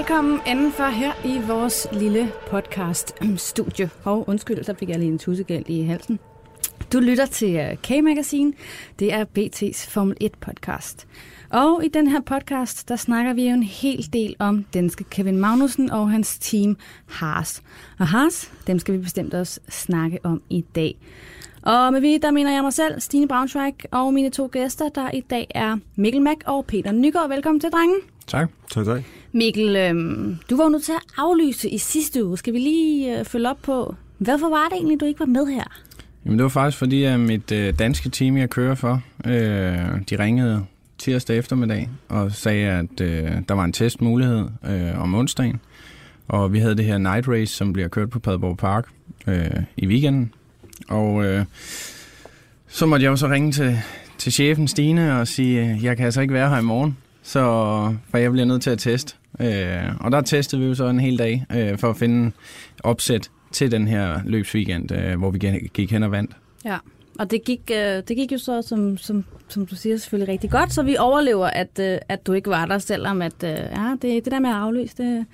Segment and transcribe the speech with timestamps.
[0.00, 3.90] Velkommen indenfor her i vores lille podcast-studie.
[4.04, 6.18] Og undskyld, så fik jeg lige en tussegæld i halsen.
[6.92, 8.52] Du lytter til øh, K-Magazine.
[8.98, 11.06] Det er BT's Formel 1-podcast.
[11.50, 15.38] Og i den her podcast, der snakker vi jo en hel del om danske Kevin
[15.38, 16.76] Magnussen og hans team
[17.06, 17.62] Haas.
[17.98, 20.98] Og Haas, dem skal vi bestemt også snakke om i dag.
[21.62, 25.10] Og med vi, der mener jeg mig selv, Stine Braunschweig, og mine to gæster, der
[25.10, 27.28] i dag er Mikkel Mack og Peter Nygaard.
[27.28, 27.96] Velkommen til, drengen.
[28.26, 28.50] Tak.
[28.70, 29.19] Tak, tak.
[29.32, 32.38] Mikkel, øhm, du var jo nødt til at aflyse i sidste uge.
[32.38, 35.46] Skal vi lige øh, følge op på, hvorfor var det egentlig, du ikke var med
[35.46, 35.64] her?
[36.24, 39.32] Jamen, det var faktisk fordi, at mit øh, danske team, jeg kører for, øh,
[40.10, 40.64] de ringede
[40.98, 45.60] tirsdag eftermiddag og sagde, at øh, der var en testmulighed øh, om onsdagen.
[46.28, 48.88] Og vi havde det her night race, som bliver kørt på Padborg Park
[49.26, 50.32] øh, i weekenden.
[50.88, 51.44] Og øh,
[52.68, 53.78] så måtte jeg jo så ringe til,
[54.18, 57.40] til chefen Stine og sige, jeg kan altså ikke være her i morgen, så
[58.10, 59.14] for jeg bliver nødt til at teste.
[59.40, 62.32] Øh, og der testede vi jo så en hel dag øh, for at finde
[62.82, 65.38] opsæt til den her løbsweekend, øh, hvor vi
[65.74, 66.30] gik hen og vandt.
[66.64, 66.76] Ja,
[67.18, 70.50] og det gik, øh, det gik jo så, som, som, som du siger, selvfølgelig rigtig
[70.50, 73.94] godt, så vi overlever, at, øh, at du ikke var der, selvom at, øh, ja,
[74.02, 75.26] det, det der med at aflyse, det,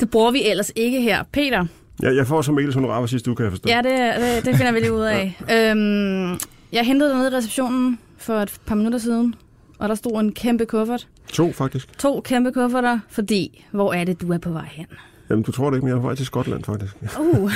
[0.00, 1.22] det bruger vi ellers ikke her.
[1.32, 1.66] Peter?
[2.02, 3.68] Ja, jeg får så Mikkels honorar sidste uge, kan jeg forstå.
[3.68, 5.36] Ja, det, det, det finder vi lige ud af.
[5.48, 5.70] ja.
[5.70, 6.38] øhm,
[6.72, 9.34] jeg hentede dig ned i receptionen for et par minutter siden,
[9.78, 11.08] og der stod en kæmpe kuffert.
[11.32, 11.98] To, faktisk.
[11.98, 14.86] To kæmpe kufferter, fordi hvor er det, du er på vej hen?
[15.30, 16.96] Jamen, du tror det ikke, men jeg er på vej til Skotland, faktisk.
[17.20, 17.52] Uh.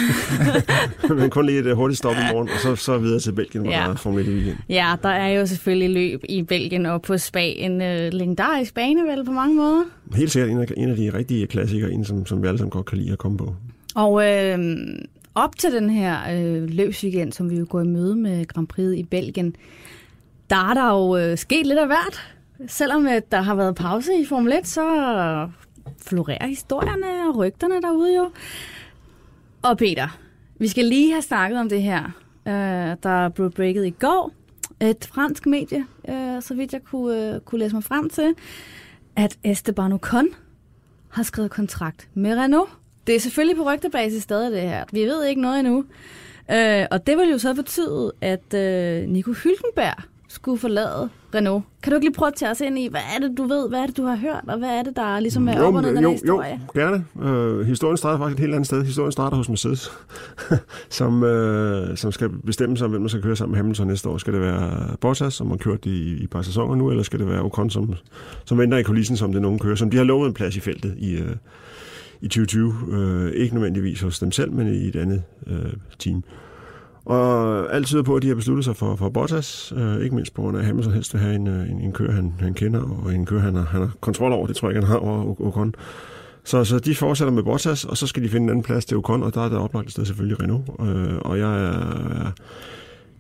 [1.19, 3.65] men kun lige et øh, hurtigt stop i morgen, og så, så videre til Belgien,
[3.65, 3.79] hvor ja.
[3.79, 4.57] der er Formel 1 weekend.
[4.69, 7.41] Ja, der er jo selvfølgelig løb i Belgien og på Spa.
[7.41, 9.85] En uh, legendarisk bane, vel, på mange måder?
[10.15, 12.71] Helt sikkert en af, en af de rigtige klassikere, en, som, som vi alle sammen
[12.71, 13.55] godt kan lide at komme på.
[13.95, 14.59] Og øh,
[15.35, 18.99] op til den her øh, løbsweekend, som vi jo går i møde med Grand Prix
[18.99, 19.57] i Belgien,
[20.53, 22.35] der er der jo øh, sket lidt af hvert.
[22.67, 24.83] Selvom at der har været pause i Formel 1, så
[26.07, 28.31] florerer historierne og rygterne derude jo.
[29.63, 30.19] Og Peter,
[30.59, 32.05] vi skal lige have snakket om det her,
[32.47, 34.33] øh, der blev breaket i går.
[34.81, 38.35] Et fransk medie, øh, så vidt jeg kunne, øh, kunne læse mig frem til,
[39.17, 40.29] at Esteban Ocon
[41.09, 42.71] har skrevet kontrakt med Renault.
[43.07, 44.85] Det er selvfølgelig på rygtebasis stadig det her.
[44.93, 45.85] Vi ved ikke noget endnu.
[46.51, 50.12] Øh, og det vil jo så betyde, at øh, Nico Hylkenberg
[50.43, 51.65] skulle forlade Renault.
[51.83, 53.69] Kan du ikke lige prøve at tage os ind i, hvad er det, du ved,
[53.69, 55.75] hvad er det, du har hørt, og hvad er det, der ligesom er jo, op
[55.75, 56.61] og ned den jo, historie?
[56.77, 57.05] Jo, gerne.
[57.15, 58.85] Uh, historien starter faktisk et helt andet sted.
[58.85, 59.93] Historien starter hos Mercedes,
[60.99, 64.19] som, uh, som skal bestemme sig, hvem man skal køre sammen med Hamilton næste år.
[64.19, 67.19] Skal det være Bottas, som har kørt i, i et par sæsoner nu, eller skal
[67.19, 67.95] det være Ocon, som,
[68.45, 70.61] som venter i kulissen, som det nogen kører, som de har lovet en plads i
[70.61, 71.31] feltet i, uh,
[72.21, 72.75] i 2020.
[72.89, 76.25] Uh, ikke nødvendigvis hos dem selv, men i et andet uh, team.
[77.05, 80.35] Og alt tyder på, at de har besluttet sig for, for Bottas, øh, ikke mindst
[80.35, 82.55] på grund af, at Hamilton helst vil have en, øh, en, en kører, han, han
[82.55, 84.47] kender, og en kører, han har, han har kontrol over.
[84.47, 85.75] Det tror jeg ikke, han har over Ocon.
[86.45, 88.97] Så, så de fortsætter med Bottas, og så skal de finde en anden plads til
[88.97, 90.69] Ocon, og der er det oplagt sted selvfølgelig Renault.
[90.81, 92.33] Øh, og jeg er,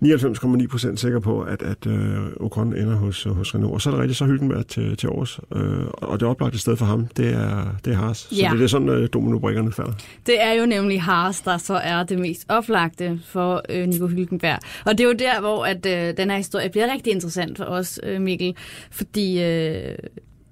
[0.03, 3.75] 99,9% sikker på, at, at uh, Ocon ender hos, hos Renault.
[3.75, 5.41] Og så er det rigtigt, så Hylkenberg til, til års.
[5.51, 5.61] Uh,
[5.93, 8.17] og det oplagte sted for ham, det er, det er Haas.
[8.17, 8.49] Så ja.
[8.51, 9.93] det, det er sådan, uh, dominobrikkerne falder.
[10.27, 14.59] Det er jo nemlig Haas, der så er det mest oplagte for uh, Nico Hylkenberg.
[14.85, 17.65] Og det er jo der, hvor at, uh, den her historie bliver rigtig interessant for
[17.65, 18.55] os, uh, Mikkel.
[18.91, 19.95] Fordi uh,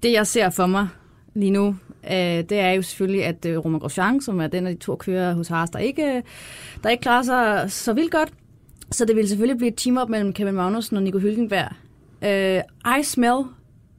[0.03, 0.87] det, jeg ser for mig
[1.33, 2.11] lige nu, uh,
[2.49, 5.33] det er jo selvfølgelig, at uh, Romain Grosjean, som er den af de to kører
[5.33, 6.23] hos Haas, der ikke,
[6.83, 8.29] der ikke klarer sig så vildt godt,
[8.91, 11.71] så det vil selvfølgelig blive et team-up mellem Kevin Magnussen og Nico Hylkenberg.
[12.21, 13.43] Uh, øh, I smell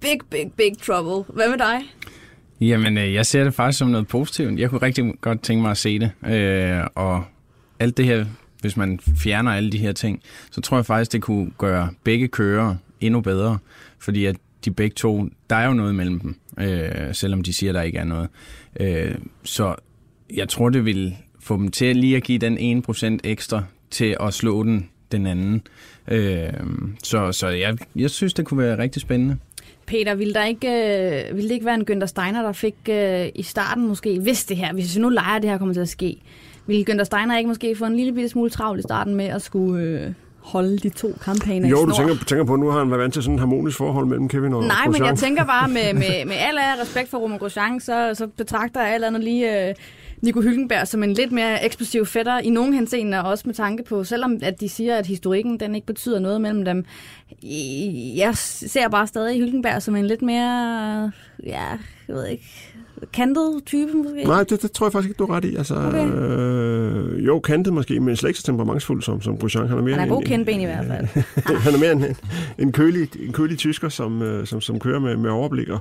[0.00, 1.34] big, big, big trouble.
[1.34, 1.80] Hvad med dig?
[2.60, 4.60] Jamen, øh, jeg ser det faktisk som noget positivt.
[4.60, 6.10] Jeg kunne rigtig godt tænke mig at se det.
[6.26, 7.24] Øh, og
[7.78, 8.26] alt det her,
[8.60, 12.28] hvis man fjerner alle de her ting, så tror jeg faktisk, det kunne gøre begge
[12.28, 13.58] kører endnu bedre.
[13.98, 17.72] Fordi at de begge to, der er jo noget mellem dem, øh, selvom de siger,
[17.72, 18.28] der ikke er noget.
[18.80, 19.74] Øh, så
[20.34, 24.34] jeg tror, det vil få dem til lige at give den 1% ekstra til at
[24.34, 25.62] slå den, den anden.
[26.08, 26.48] Øh,
[27.02, 29.36] så så jeg, jeg synes, det kunne være rigtig spændende.
[29.86, 33.28] Peter, ville, der ikke, øh, ville det ikke være en Günther Steiner, der fik øh,
[33.34, 35.88] i starten måske, hvis det her, hvis vi nu leger, det her kommer til at
[35.88, 36.16] ske,
[36.66, 39.42] ville Günther Steiner ikke måske få en lille bitte smule travlt i starten med at
[39.42, 42.90] skulle øh, holde de to kampagner Jo, du tænker, tænker på, at nu har han
[42.90, 44.92] været vant til sådan et harmonisk forhold mellem Kevin og Nej, Grosjean.
[45.02, 48.80] men jeg tænker bare, med, med, med al respekt for Romain Grosjean, så, så betragter
[48.80, 49.68] jeg alt andet lige...
[49.68, 49.74] Øh,
[50.22, 54.04] Nico Hylkenberg som en lidt mere eksplosiv fætter i nogen henseender, også med tanke på,
[54.04, 56.84] selvom at de siger, at historikken den ikke betyder noget mellem dem.
[58.16, 61.12] Jeg ser bare stadig Hylkenberg som en lidt mere,
[61.46, 61.68] ja,
[62.08, 62.71] jeg ved ikke,
[63.12, 64.24] kantet type måske?
[64.24, 65.56] Nej, det, det tror jeg faktisk ikke, du er ret i.
[65.56, 66.10] Altså, okay.
[66.12, 69.68] øh, jo, kantet måske, men slet ikke så temperamentsfuld som, som Grosjean.
[69.68, 71.24] Han er mere han er god kendben i hvert fald.
[71.66, 72.16] han er mere en,
[72.58, 75.68] en, kølig, en kølig tysker, som, øh, som, som kører med, med overblik.
[75.68, 75.80] Og,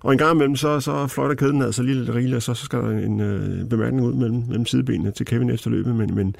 [0.00, 2.64] og en gang imellem, så, så fløjter kæden altså lige lidt rigeligt, og så, så
[2.64, 5.94] skal der en øh, bemærkning ud mellem, mellem sidebenene til Kevin efter løbet.
[5.94, 6.36] Men, men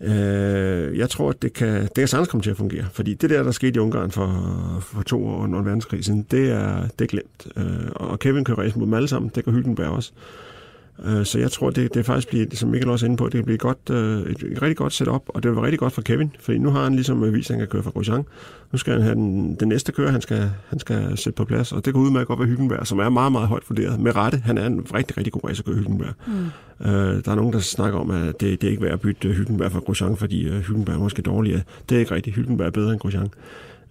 [0.00, 3.30] Øh, jeg tror, at det kan, det kan sagtens komme til at fungere, fordi det
[3.30, 4.28] der, der skete i Ungarn for,
[4.80, 7.46] for to år under verdenskrig siden, det er, det er glemt.
[7.56, 10.12] Øh, og Kevin kører ræse mod dem alle sammen, det kan Hylkenberg også.
[10.16, 10.51] Øh,
[11.24, 13.58] så jeg tror, det, det faktisk bliver, som Mikkel også er inde på, det bliver
[13.58, 16.30] godt, øh, et, et rigtig godt setup, og det vil være rigtig godt for Kevin,
[16.40, 18.24] fordi nu har han ligesom vist, at han kan køre for Grosjean.
[18.72, 21.72] Nu skal han have den, den næste kører, han skal, han skal sætte på plads,
[21.72, 24.00] og det går ud med at gå ved Hyggenberg, som er meget, meget højt vurderet.
[24.00, 26.14] Med rette, han er en rigtig, rigtig god racerkører, Hyggenberg.
[26.26, 26.32] Mm.
[26.86, 29.28] Øh, der er nogen, der snakker om, at det, det er ikke værd at bytte
[29.32, 31.62] Hyggenberg for Grosjean, fordi uh, Hyggenberg er måske dårligere.
[31.88, 32.36] Det er ikke rigtigt.
[32.36, 33.28] Hyggenberg er bedre end Grosjean.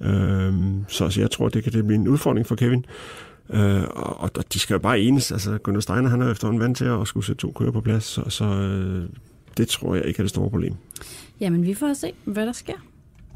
[0.02, 0.54] Øh,
[0.88, 2.86] så, så jeg tror, det kan det blive en udfordring for Kevin.
[3.54, 5.32] Øh, og, og de skal jo bare enes.
[5.32, 8.04] Altså, Gunnar Steiner, han er efterhånden vant til at skulle sætte to kører på plads,
[8.04, 9.10] så, så øh,
[9.58, 10.76] det tror jeg ikke er det store problem.
[11.40, 12.74] Jamen, vi får se, hvad der sker.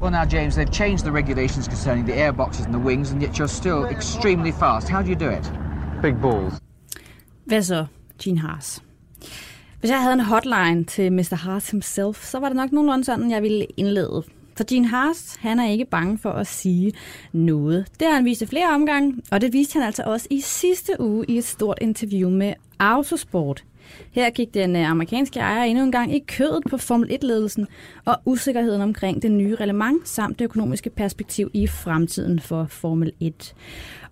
[0.00, 3.40] Well, now, James, they've changed the regulations concerning the airboxes and the wings, and yet
[3.40, 4.88] you're still extremely fast.
[4.88, 5.52] How do you do it?
[6.02, 6.54] Big balls.
[7.44, 7.86] Hvad så,
[8.22, 8.82] Gene Haas?
[9.80, 11.34] Hvis jeg havde en hotline til Mr.
[11.36, 14.22] Haas himself, så var det nok nogenlunde sådan, jeg ville indlede.
[14.56, 16.92] For Gene Haas, han er ikke bange for at sige
[17.32, 17.86] noget.
[18.00, 21.00] Det har han vist i flere omgange, og det viste han altså også i sidste
[21.00, 23.64] uge i et stort interview med Autosport.
[24.10, 27.66] Her gik den øh, amerikanske ejer endnu en gang i kødet på Formel 1-ledelsen
[28.04, 33.54] og usikkerheden omkring det nye reglement samt det økonomiske perspektiv i fremtiden for Formel 1.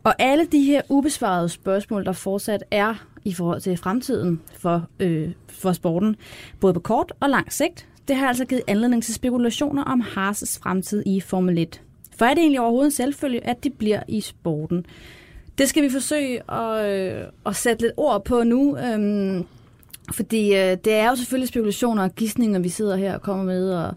[0.04, 2.94] Og alle de her ubesvarede spørgsmål, der fortsat er
[3.24, 6.16] i forhold til fremtiden for, øh, for sporten,
[6.60, 10.58] både på kort og lang sigt, det har altså givet anledning til spekulationer om Haas'
[10.62, 11.80] fremtid i Formel 1.
[12.18, 14.86] For er det egentlig overhovedet en selvfølge, at det bliver i sporten?
[15.58, 19.44] Det skal vi forsøge at, øh, at sætte lidt ord på nu, øhm,
[20.12, 23.74] fordi øh, det er jo selvfølgelig spekulationer og gissninger, vi sidder her og kommer med,
[23.74, 23.94] og,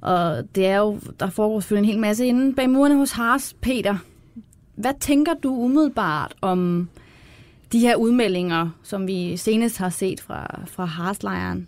[0.00, 3.56] og det er jo, der foregår selvfølgelig en hel masse inden bag murene hos Haas.
[3.60, 3.96] Peter,
[4.74, 6.88] hvad tænker du umiddelbart om
[7.72, 11.66] de her udmeldinger, som vi senest har set fra, fra Haas-lejren?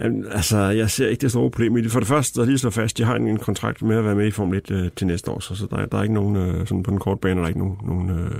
[0.00, 1.92] Jamen, altså, jeg ser ikke det store problem i det.
[1.92, 4.26] For det første, der lige slå fast, de har en kontrakt med at være med
[4.26, 6.66] i Formel 1 øh, til næste år, så, så der, der er ikke nogen, øh,
[6.66, 8.30] sådan på den korte bane, der er ikke nogen, nogen øh,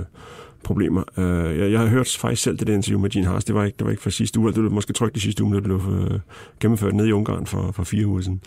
[0.63, 1.03] problemer.
[1.17, 3.65] Øh, jeg, jeg har hørt faktisk selv det der interview med Gene Haas, det var
[3.65, 5.63] ikke, det var ikke fra sidste uge, det var måske trygt i sidste uge, det
[5.63, 6.21] blev øh,
[6.61, 8.41] gennemført ned i Ungarn for, for fire uger siden.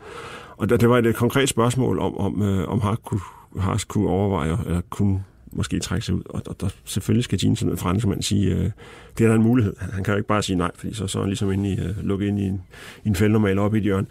[0.57, 3.21] Og der, det var et øh, konkret spørgsmål om, om, øh, om Haas kunne,
[3.59, 6.21] Haas kunne overveje, eller kunne måske trække sig ud.
[6.25, 8.69] Og, og der, selvfølgelig skal Jean som en franskmand sige, øh,
[9.17, 9.73] det er der en mulighed.
[9.79, 11.79] Han kan jo ikke bare sige nej, fordi så, så er han ligesom inde i,
[11.79, 12.61] øh, lukket ind i en,
[13.05, 14.07] i en fældnormal op i et hjørne.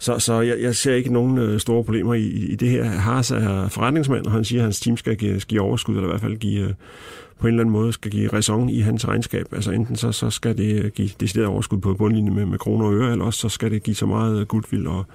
[0.00, 2.84] Så, så jeg, jeg ser ikke nogen øh, store problemer i, i det her.
[2.84, 6.10] Haas er forretningsmand, og han siger, at hans team skal give, give overskud, eller i
[6.10, 6.74] hvert fald give, øh,
[7.38, 9.46] på en eller anden måde skal give raison i hans regnskab.
[9.52, 12.94] Altså enten så, så skal det give decideret overskud på bundlinjen med, med kroner og
[12.94, 15.06] øre, eller også så skal det give så meget øh, goodwill og,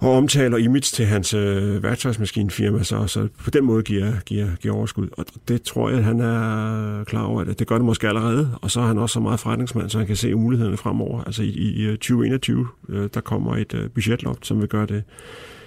[0.00, 4.74] og omtaler image til hans øh, værktøjsmaskinfirma, så, så på den måde giver, giver, giver
[4.74, 5.08] overskud.
[5.12, 8.50] Og det tror jeg, at han er klar over, at det gør det måske allerede,
[8.62, 11.24] og så er han også så meget forretningsmand, så han kan se mulighederne fremover.
[11.24, 15.04] Altså i, i øh, 2021, øh, der kommer et øh, budgetloft, som vil gøre det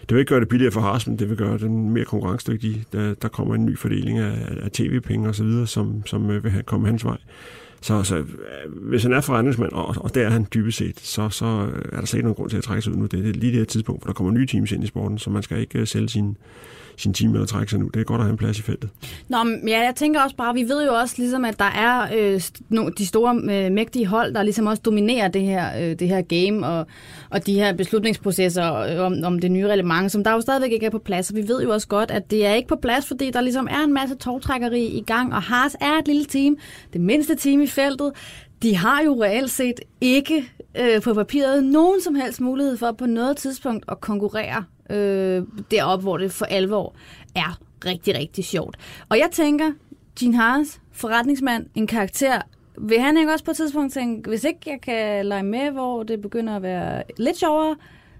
[0.09, 2.83] det vil ikke gøre det billigere for Haas, men det vil gøre den mere konkurrencedygtig.
[2.93, 4.33] Der, der kommer en ny fordeling af,
[4.63, 7.17] af tv-penge osv., som, som øh, vil have, komme hans vej.
[7.83, 8.25] Så, så øh,
[8.89, 11.99] hvis han er forretningsmand, og, og det er han dybest set, så, så øh, er
[11.99, 13.05] der slet ikke nogen grund til at trække sig ud nu.
[13.05, 15.29] Det er lige det her tidspunkt, hvor der kommer nye teams ind i sporten, så
[15.29, 16.37] man skal ikke øh, sælge sin,
[16.97, 17.87] sin team eller trække sig nu.
[17.87, 18.89] Det er godt at have en plads i feltet.
[19.29, 22.07] Nå, men ja, jeg tænker også bare, vi ved jo også ligesom, at der er
[22.17, 26.07] øh, no, de store øh, mægtige hold, der ligesom også dominerer det her, øh, det
[26.07, 26.87] her game og,
[27.29, 30.85] og de her beslutningsprocesser øh, om, om det nye reglement, som der jo stadigvæk ikke
[30.85, 31.29] er på plads.
[31.29, 33.67] Og vi ved jo også godt, at det er ikke på plads, fordi der ligesom
[33.71, 36.57] er en masse togtrækkeri i gang, og Haas er et lille team,
[36.93, 38.11] det mindste team i feltet.
[38.63, 43.05] De har jo reelt set ikke øh, på papiret nogen som helst mulighed for på
[43.05, 46.95] noget tidspunkt at konkurrere øh, deroppe, hvor det for alvor
[47.35, 48.77] er rigtig, rigtig sjovt.
[49.09, 49.71] Og jeg tænker,
[50.19, 52.41] Gene Harris, forretningsmand, en karakter,
[52.77, 56.03] vil han ikke også på et tidspunkt tænke, hvis ikke jeg kan lege med, hvor
[56.03, 57.75] det begynder at være lidt sjovere,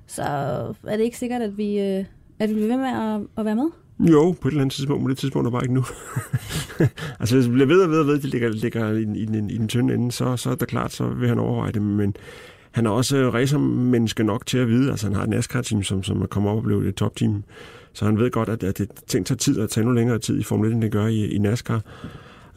[0.08, 0.24] så
[0.88, 2.05] er det ikke sikkert, at vi, øh,
[2.39, 3.70] at vi bliver ved med at, at være med?
[4.00, 5.84] Jo, på et eller andet tidspunkt, men det tidspunkt er bare ikke nu.
[7.20, 9.53] altså hvis vi bliver ved og ved og ved, det ligger, ligger i, i, i,
[9.53, 11.82] i den tynde ende, så, så er det klart, så vil han overveje det.
[11.82, 12.15] Men
[12.74, 16.03] han er også øh, racermenneske nok til at vide, altså han har et NASCAR-team, som,
[16.03, 17.44] som er kommet op og blevet et topteam,
[17.94, 20.39] så han ved godt, at, at det ting tager tid at tage endnu længere tid
[20.39, 21.82] i Formel 1, end det gør i, i NASCAR.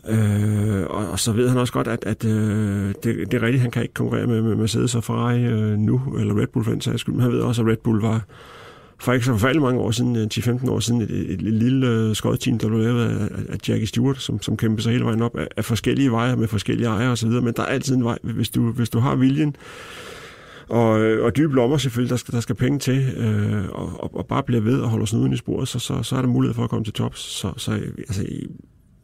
[0.08, 3.62] Øh, og, og så ved han også godt, at, at øh, det, det er rigtigt,
[3.62, 6.73] han kan ikke konkurrere med, med Mercedes og Ferrari øh, nu, eller Red Bull for
[6.73, 8.25] den sags skyld, men han ved også, at Red Bull var
[8.98, 11.86] for ikke så forfærdelig mange år siden, øh, 10-15 år siden, et, et, et lille
[11.86, 15.22] øh, skodteam, der blev lavet af, af Jackie Stewart, som, som kæmpede sig hele vejen
[15.22, 18.18] op af, af forskellige veje med forskellige ejere osv., men der er altid en vej,
[18.22, 19.56] hvis du, hvis du har viljen,
[20.68, 24.26] og, øh, og dybe lommer selvfølgelig, der skal, der skal penge til, øh, og, og,
[24.26, 26.64] bare blive ved og holde snuden i sporet, så, så, så er der mulighed for
[26.64, 27.20] at komme til tops.
[27.20, 28.24] Så, så altså,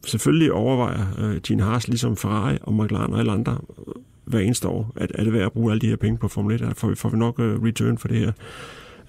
[0.05, 3.57] selvfølgelig overvejer øh, Gene Haas, ligesom Ferrari og McLaren og alle andre,
[4.25, 6.63] hver eneste år, at er det værd at bruge alle de her penge på Formel
[6.63, 8.31] 1, får vi, får vi nok øh, return for det her.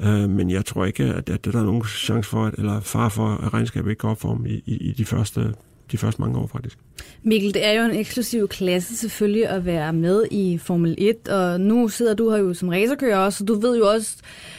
[0.00, 3.08] Øh, men jeg tror ikke, at, at der er nogen chance for, at, eller far
[3.08, 5.54] for, at regnskabet ikke går op for dem i, i, i de første
[5.92, 6.78] de første mange år faktisk.
[7.22, 11.60] Mikkel, det er jo en eksklusiv klasse selvfølgelig at være med i Formel 1, og
[11.60, 14.16] nu sidder du her jo som racerkører også, så du ved jo også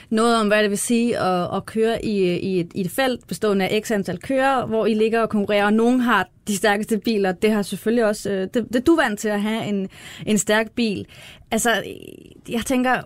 [0.09, 3.27] noget om, hvad det vil sige at, at køre i, i, et, i et felt
[3.27, 6.97] bestående af x antal kører, hvor I ligger og konkurrerer, og nogen har de stærkeste
[6.97, 7.31] biler.
[7.31, 9.89] Det har selvfølgelig også, øh, det, det er du vant til at have en,
[10.25, 11.05] en stærk bil.
[11.51, 11.83] Altså,
[12.49, 13.01] jeg tænker,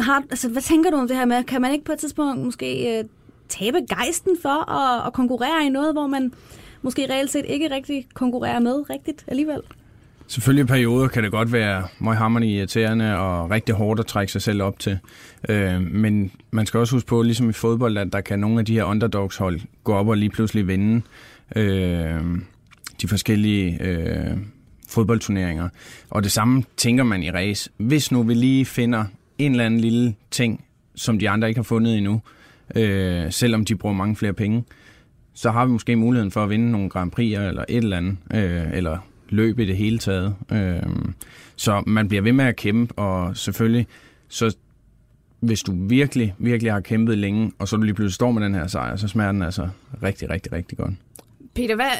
[0.00, 2.44] har, altså, hvad tænker du om det her med, kan man ikke på et tidspunkt
[2.44, 3.04] måske øh,
[3.48, 6.32] tabe gejsten for at, at konkurrere i noget, hvor man
[6.82, 9.60] måske reelt set ikke rigtig konkurrerer med rigtigt alligevel?
[10.26, 14.42] Selvfølgelig i perioder kan det godt være møghammerende irriterende og rigtig hårdt at trække sig
[14.42, 14.98] selv op til.
[15.48, 18.64] Øh, men man skal også huske på, ligesom i fodbold, at der kan nogle af
[18.64, 21.02] de her underdogs hold gå op og lige pludselig vinde
[21.56, 22.20] øh,
[23.02, 24.36] de forskellige øh,
[24.88, 25.68] fodboldturneringer.
[26.10, 27.70] Og det samme tænker man i race.
[27.76, 29.04] Hvis nu vi lige finder
[29.40, 32.22] en eller anden lille ting, som de andre ikke har fundet endnu,
[32.76, 34.64] øh, selvom de bruger mange flere penge,
[35.34, 38.16] så har vi måske muligheden for at vinde nogle Grand Prix eller et eller andet,
[38.34, 40.34] øh, eller løb i det hele taget.
[40.52, 40.82] Øh,
[41.56, 43.86] så man bliver ved med at kæmpe, og selvfølgelig,
[44.28, 44.56] så
[45.40, 48.54] hvis du virkelig, virkelig har kæmpet længe, og så du lige pludselig står med den
[48.54, 49.68] her sejr, så smager den altså
[50.02, 50.94] rigtig, rigtig, rigtig godt.
[51.54, 51.90] Peter, hvad,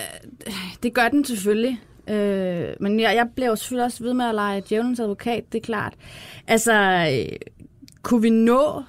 [0.83, 1.81] det gør den selvfølgelig.
[2.11, 5.59] Øh, men jeg, jeg bliver jo selvfølgelig også ved med at lege djævelens advokat, det
[5.59, 5.95] er klart.
[6.47, 6.73] Altså,
[7.13, 7.37] øh,
[8.03, 8.83] kunne vi nå,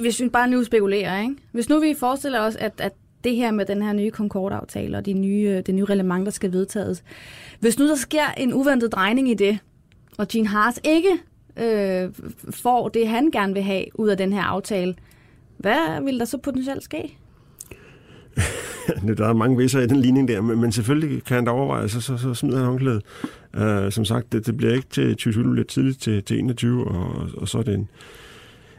[0.00, 1.34] hvis vi bare nu spekulerer, ikke?
[1.52, 2.92] hvis nu vi forestiller os, at, at
[3.24, 6.32] det her med den her nye Concorde-aftale og de nye, øh, det nye reglement, der
[6.32, 7.04] skal vedtages.
[7.60, 9.58] Hvis nu der sker en uventet drejning i det,
[10.18, 11.18] og Gene Haas ikke
[11.56, 12.12] øh,
[12.50, 14.94] får det, han gerne vil have ud af den her aftale,
[15.56, 17.18] hvad vil der så potentielt ske?
[19.18, 21.88] der er mange visser i den ligning der, men, men selvfølgelig kan han da overveje,
[21.88, 23.02] så, så, så smider han håndklædet.
[23.58, 27.28] Uh, som sagt, det, det bliver ikke til 2020, lidt tidligt til, til 21, og,
[27.36, 27.88] og så er det en,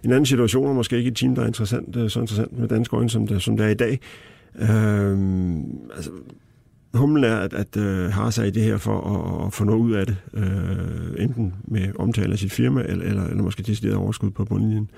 [0.03, 2.67] en anden situation, og måske ikke et team, der er interessant, øh, så interessant med
[2.67, 3.99] danske øjne, som det, som det er i dag.
[4.55, 5.17] Uh,
[5.95, 6.11] altså,
[6.93, 9.79] humlen er, at, at uh, har sig i det her for at, at få noget
[9.79, 13.95] ud af det, uh, enten med omtale af sit firma, eller, eller, eller måske decideret
[13.95, 14.89] overskud på bundlinjen.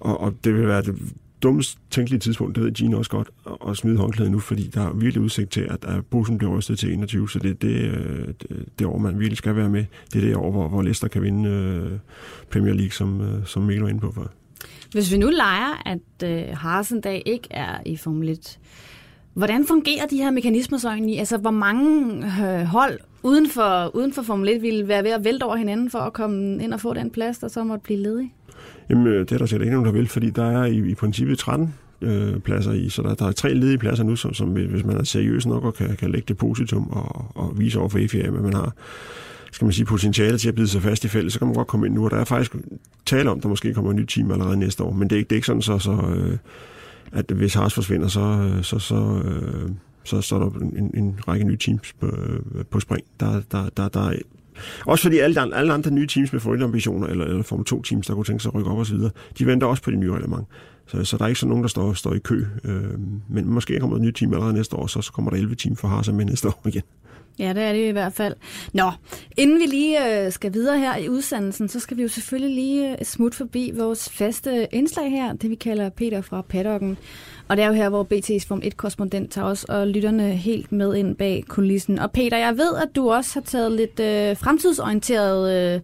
[0.00, 0.94] Og, og det vil være det
[1.42, 3.30] dummest tænkelige tidspunkt, det ved Gene også godt,
[3.68, 6.78] at smide håndklædet nu, fordi der er virkelig udsigt til, at, at bussen bliver rystet
[6.78, 9.84] til 21, så det er det, øh, det, det år, man virkelig skal være med.
[10.12, 11.98] Det er det år, hvor, hvor Leicester kan vinde øh,
[12.50, 14.26] Premier League, som, øh, som Mikkel var inde på før.
[14.92, 18.58] Hvis vi nu leger, at uh, Harsendal ikke er i Formel 1,
[19.34, 21.18] hvordan fungerer de her mekanismer så egentlig?
[21.18, 22.30] Altså, hvor mange
[22.64, 25.98] hold uden for, uden for Formel 1 ville være ved at vælte over hinanden for
[25.98, 28.34] at komme ind og få den plads, der så måtte blive ledig?
[28.90, 30.94] Jamen, øh, det er der sikkert ikke nogen, der vil, fordi der er i, i
[30.94, 34.48] princippet 13 øh, pladser i, så der, der er tre ledige pladser nu, som, som
[34.48, 37.98] hvis man er seriøs nok og kan, kan lægge depositum og, og vise over for
[38.08, 38.72] FIA, at man har
[39.52, 41.68] skal man sige, potentiale til at bide sig fast i fælles, så kan man godt
[41.68, 42.56] komme ind nu, og der er faktisk
[43.06, 45.18] tale om, at der måske kommer en ny team allerede næste år, men det er
[45.18, 46.36] ikke, det er ikke sådan, så, så øh,
[47.12, 49.70] at hvis Haas forsvinder, så, øh, så, så, øh,
[50.04, 53.04] så, så er der en, en række nye teams på, øh, på spring.
[53.20, 54.12] Der, der, der, der
[54.86, 58.14] også fordi alle, alle andre nye teams med forældreambitioner, eller, eller Formel 2 teams, der
[58.14, 58.98] kunne tænke sig at rykke op osv.,
[59.38, 60.46] de venter også på de nye reglement.
[60.86, 62.44] Så, så der er ikke sådan nogen, der står, står i kø.
[62.64, 62.84] Øh,
[63.28, 65.76] men måske kommer der nye team allerede næste år, så, så kommer der 11 team
[65.76, 66.82] for Haas med næste år igen.
[67.38, 68.34] Ja, det er det i hvert fald.
[68.72, 68.90] Nå,
[69.36, 72.90] inden vi lige øh, skal videre her i udsendelsen, så skal vi jo selvfølgelig lige
[72.90, 76.98] øh, smutte forbi vores faste indslag her, det vi kalder Peter fra Paddocken.
[77.48, 80.94] Og det er jo her, hvor BT's Form 1-korrespondent tager os og lytterne helt med
[80.94, 81.98] ind bag kulissen.
[81.98, 85.80] Og Peter, jeg ved, at du også har taget lidt øh, fremtidsorienteret øh,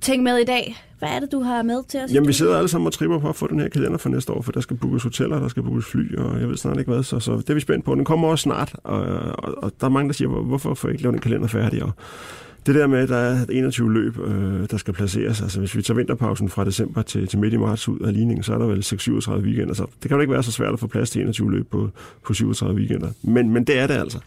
[0.00, 0.76] ting med i dag.
[0.98, 2.12] Hvad er det, du har med til os?
[2.12, 4.32] Jamen, vi sidder alle sammen og tripper på at få den her kalender for næste
[4.32, 6.92] år, for der skal bookes hoteller, der skal bookes fly, og jeg ved snart ikke
[6.92, 7.94] hvad, så, så det er vi spændt på.
[7.94, 9.00] Den kommer også snart, og,
[9.38, 11.82] og, og der er mange, der siger, hvorfor får jeg ikke lavet den kalender færdig?
[11.82, 11.92] Og
[12.66, 15.82] det der med, at der er 21 løb, øh, der skal placeres, altså hvis vi
[15.82, 18.66] tager vinterpausen fra december til, til midt i marts ud af ligningen, så er der
[18.66, 21.20] vel 6-37 weekender, så det kan jo ikke være så svært at få plads til
[21.22, 21.90] 21 løb på,
[22.22, 23.08] på 37 weekender.
[23.22, 24.18] Men, men det er det altså.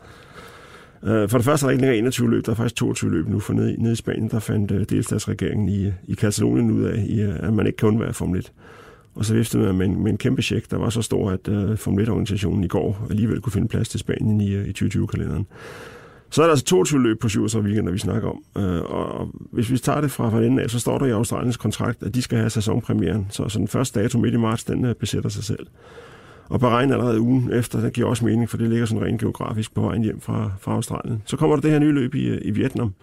[1.03, 3.27] Øh, for det første er der ikke længere 21 løb, der er faktisk 22 løb
[3.27, 7.05] nu, for nede, nede i Spanien, der fandt uh, delstatsregeringen i, i Katalonien ud af,
[7.07, 8.51] i, øh, at man ikke kan undvære Formel 1.
[9.15, 11.47] Og så viftede man med en, med en kæmpe check, der var så stor, at
[11.47, 15.47] uh, Formel 1-organisationen i går alligevel kunne finde plads til Spanien i, i 2020-kalenderen.
[16.29, 18.43] Så er der altså 22 løb på 27 weekender, vi snakker om.
[18.55, 21.57] Uh, og hvis vi tager det fra, fra enden af, så står der i Australiens
[21.57, 23.27] kontrakt, at de skal have sæsonpremieren.
[23.29, 25.67] Så, så den første dato midt i marts, den uh, besætter sig selv.
[26.49, 29.73] Og Bahrain allerede ugen efter, det giver også mening, for det ligger sådan rent geografisk
[29.73, 31.21] på vejen hjem fra, fra Australien.
[31.25, 32.93] Så kommer der det her nye løb i, i Vietnam.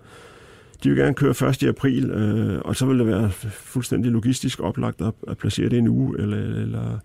[0.85, 1.63] De vil gerne køre 1.
[1.63, 5.89] april, øh, og så vil det være fuldstændig logistisk oplagt at, at placere det en
[5.89, 6.99] uge, eller, eller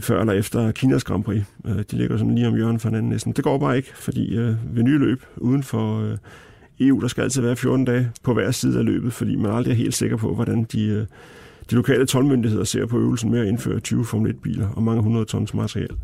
[0.00, 1.42] før eller efter Kinas Grand Prix.
[1.66, 3.32] Øh, de ligger sådan lige om hjørnet for hinanden næsten.
[3.32, 6.16] Det går bare ikke, fordi øh, ved nye løb uden for øh,
[6.80, 9.72] EU, der skal altid være 14 dage på hver side af løbet, fordi man aldrig
[9.72, 11.06] er helt sikker på, hvordan de, øh,
[11.70, 15.24] de lokale tolvmyndigheder ser på øvelsen med at indføre 20 Formel 1-biler og mange hundrede
[15.24, 15.96] tons materiel.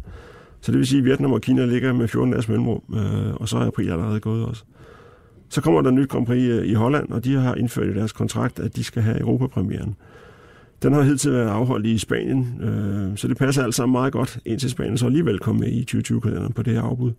[0.60, 3.48] Så det vil sige, at Vietnam og Kina ligger med 14 dages mellemrum, øh, og
[3.48, 4.64] så er april allerede gået også.
[5.48, 7.94] Så kommer der en ny Grand Prix øh, i Holland, og de har indført i
[7.94, 9.96] deres kontrakt, at de skal have Europapremieren.
[10.82, 14.38] Den har hidtil været afholdt i Spanien, øh, så det passer alt sammen meget godt,
[14.44, 17.12] indtil Spanien så alligevel kom med i 2020-kalenderen på det her afbud.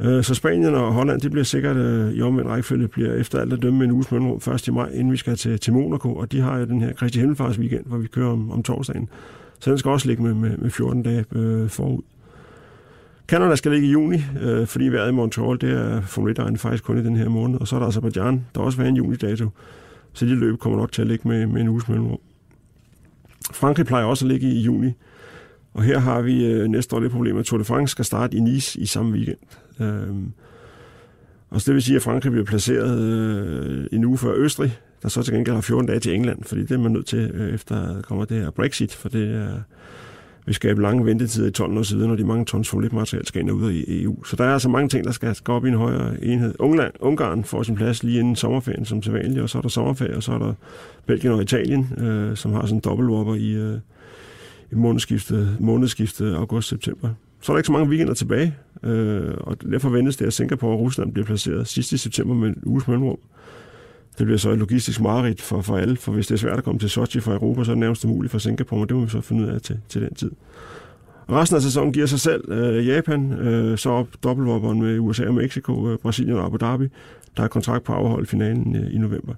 [0.00, 3.52] Øh, så Spanien og Holland, det bliver sikkert øh, i omvendt rækkefølge, bliver efter alt
[3.52, 6.32] at dømme en uges mellemrum først i maj, inden vi skal til, til Monaco, og
[6.32, 9.08] de har jo den her Kristi Himmelfarts weekend, hvor vi kører om, om torsdagen.
[9.60, 12.02] Så den skal også ligge med, med, med 14 dage øh, forud.
[13.28, 16.84] Canada skal ligge i juni, øh, fordi vejret i Montreal, det er Formel 1 faktisk
[16.84, 18.96] kun i den her måned, og så er der Azerbaijan, der også vil have en
[18.96, 19.48] juni-dato.
[20.12, 22.18] Så de løb kommer nok til at ligge med, med en uges mellemrum.
[23.52, 24.92] Frankrig plejer også at ligge i juni,
[25.74, 28.36] og her har vi øh, næste år det problem, at Tour de France skal starte
[28.36, 29.38] i Nice i samme weekend.
[29.80, 30.32] Øhm,
[31.50, 35.08] og så det vil sige, at Frankrig bliver placeret øh, en uge før Østrig, der
[35.08, 37.54] så til gengæld har 14 dage til England, fordi det er man nødt til, øh,
[37.54, 39.60] efter kommer det her Brexit, for det er,
[40.46, 43.50] vi skaber lange ventetider i tonnen og siden, når de mange tons Formel skal ind
[43.50, 44.24] og ud af EU.
[44.24, 46.54] Så der er altså mange ting, der skal gå op i en højere enhed.
[46.58, 49.68] Ungland, Ungarn får sin plads lige inden sommerferien som til vanligt, og så er der
[49.68, 50.52] sommerferie, og så er der
[51.06, 53.78] Belgien og Italien, øh, som har sådan en dobbeltwopper i, øh,
[54.72, 57.08] i månedsskiftet, månedsskiftet august-september.
[57.40, 60.72] Så er der ikke så mange weekender tilbage, øh, og derfor ventes det, at Singapore
[60.72, 63.18] og Rusland bliver placeret sidst i september med en uges mellemrum.
[64.18, 66.64] Det bliver så et logistisk mareridt for, for alle, for hvis det er svært at
[66.64, 69.04] komme til Sochi fra Europa, så er det nærmest umuligt for Singapore, men det må
[69.04, 70.30] vi så finde ud af til, til den tid.
[71.30, 72.52] Resten af sæsonen giver sig selv.
[72.52, 76.88] Øh, Japan, øh, så op dobbeltvopperen med USA og Mexico, øh, Brasilien og Abu Dhabi.
[77.36, 79.34] Der er kontrakt på afhold finalen øh, i november.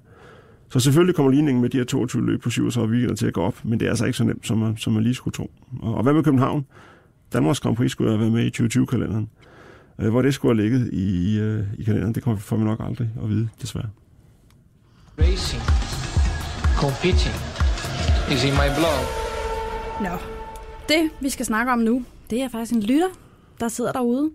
[0.71, 3.41] Så selvfølgelig kommer ligningen med de her 22 løb på 37 weekender til at gå
[3.41, 5.51] op, men det er altså ikke så nemt, som man, som man lige skulle tro.
[5.81, 6.65] Og, og hvad med København?
[7.33, 9.29] Danmarks Grand Prix skulle have været med i 2020-kalenderen.
[9.99, 12.79] Øh, hvor det skulle have ligget i, i, øh, i kalenderen, det kommer vi nok
[12.83, 13.89] aldrig at vide, desværre.
[15.19, 15.63] Racing,
[16.83, 17.35] competing,
[18.33, 18.99] is in my blog.
[20.01, 20.17] Nå,
[20.89, 23.07] det vi skal snakke om nu, det er faktisk en lytter,
[23.59, 24.31] der sidder derude,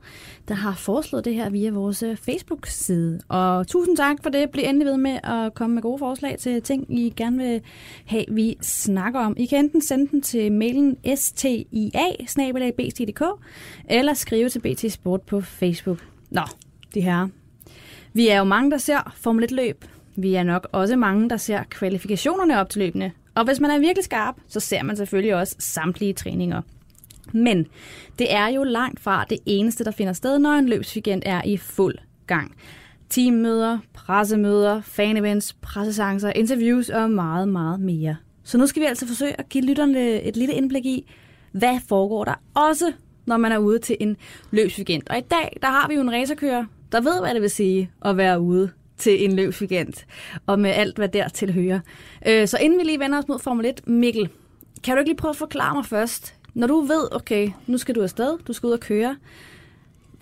[0.49, 3.21] der har foreslået det her via vores øh, Facebook-side.
[3.29, 4.51] Og tusind tak for det.
[4.51, 7.61] Bliv endelig ved med at komme med gode forslag til ting, I gerne vil
[8.05, 9.35] have, vi snakker om.
[9.37, 11.65] I kan enten sende den til mailen stia
[13.89, 15.99] eller skrive til BT Sport på Facebook.
[16.31, 16.43] Nå,
[16.95, 17.29] de her.
[18.13, 19.85] Vi er jo mange, der ser Formel 1-løb.
[20.17, 23.13] Vi er nok også mange, der ser kvalifikationerne op til løbene.
[23.35, 26.63] Og hvis man er virkelig skarp, så ser man selvfølgelig også samtlige træninger.
[27.33, 27.67] Men
[28.19, 31.57] det er jo langt fra det eneste, der finder sted, når en løbsweekend er i
[31.57, 31.95] fuld
[32.27, 32.57] gang.
[33.11, 38.17] Teammøder, pressemøder, fanevents, pressesancer, interviews og meget, meget mere.
[38.45, 41.13] Så nu skal vi altså forsøge at give lytterne et lille indblik i,
[41.53, 42.93] hvad foregår der også,
[43.27, 44.17] når man er ude til en
[44.51, 45.03] løbsweekend.
[45.11, 47.91] Og i dag, der har vi jo en racerkører, der ved, hvad det vil sige
[48.05, 49.93] at være ude til en løbsweekend,
[50.47, 51.81] og med alt, hvad der tilhører.
[52.27, 54.29] Øh, så inden vi lige vender os mod Formel 1, Mikkel,
[54.85, 57.95] kan du ikke lige prøve at forklare mig først, når du ved, okay, nu skal
[57.95, 59.17] du afsted, du skal ud og køre,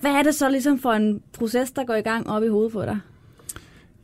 [0.01, 2.73] hvad er det så ligesom for en proces, der går i gang op i hovedet
[2.73, 2.99] på dig?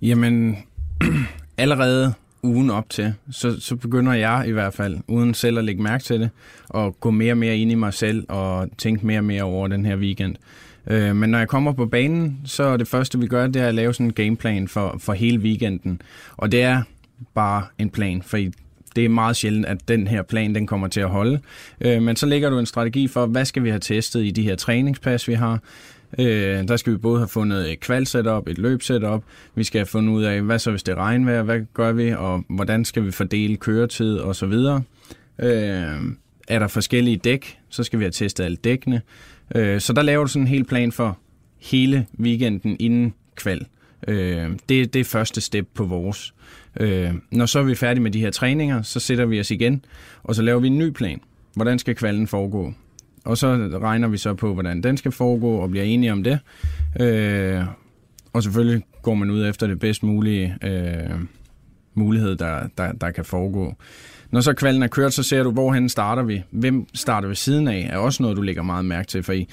[0.02, 0.56] Jamen,
[1.58, 5.82] allerede ugen op til, så, så begynder jeg i hvert fald, uden selv at lægge
[5.82, 6.30] mærke til det,
[6.74, 9.68] at gå mere og mere ind i mig selv og tænke mere og mere over
[9.68, 10.36] den her weekend.
[10.86, 13.68] Øh, men når jeg kommer på banen, så er det første, vi gør, det er
[13.68, 16.02] at lave sådan en gameplan for, for hele weekenden.
[16.36, 16.82] Og det er
[17.34, 18.38] bare en plan, for
[18.98, 21.40] det er meget sjældent, at den her plan den kommer til at holde.
[21.80, 24.42] Øh, men så lægger du en strategi for, hvad skal vi have testet i de
[24.42, 25.61] her træningspas, vi har.
[26.18, 29.24] Øh, der skal vi både have fundet et kvalsetup, et løbsetup.
[29.54, 32.12] Vi skal have fundet ud af, hvad så hvis det er regnvejr, hvad gør vi,
[32.12, 34.82] og hvordan skal vi fordele køretid og så videre.
[35.38, 36.00] Øh,
[36.48, 39.02] er der forskellige dæk, så skal vi have testet alle dækkene.
[39.54, 41.18] Øh, så der laver du sådan en hel plan for
[41.58, 43.66] hele weekenden inden kval.
[44.08, 46.34] Øh, det, det er første step på vores.
[46.78, 49.84] Øh, når så er vi færdige med de her træninger, så sætter vi os igen,
[50.22, 51.20] og så laver vi en ny plan.
[51.54, 52.72] Hvordan skal kvalden foregå?
[53.24, 56.38] Og så regner vi så på, hvordan den skal foregå, og bliver enige om det.
[57.00, 57.62] Øh,
[58.32, 61.20] og selvfølgelig går man ud efter det bedst mulige øh,
[61.94, 63.74] mulighed, der, der, der kan foregå.
[64.30, 66.42] Når så kvalden er kørt, så ser du, hvorhen starter vi.
[66.50, 69.48] Hvem starter ved siden af, er også noget, du lægger meget mærke til, for I,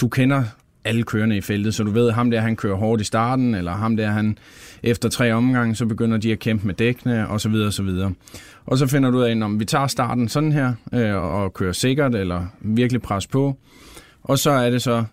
[0.00, 0.44] du kender
[0.84, 3.54] alle kørende i feltet, så du ved, at ham der, han kører hårdt i starten,
[3.54, 4.38] eller ham der, han
[4.82, 7.82] efter tre omgange, så begynder de at kæmpe med dækkene, og så videre, og så
[7.82, 8.12] videre.
[8.66, 11.72] Og så finder du ud af, om vi tager starten sådan her, øh, og kører
[11.72, 13.58] sikkert, eller virkelig pres på.
[14.22, 15.04] Og så er det så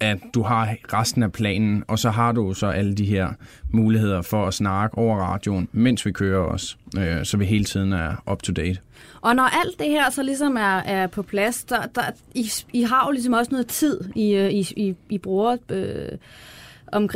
[0.00, 3.28] at du har resten af planen, og så har du så alle de her
[3.70, 7.92] muligheder for at snakke over radioen, mens vi kører os, øh, så vi hele tiden
[7.92, 8.78] er up to date.
[9.20, 12.02] Og når alt det her så ligesom er, er på plads, der, der,
[12.34, 16.08] I, I har jo ligesom også noget tid, I, øh, I, I, I bruger øh,
[16.92, 17.08] om,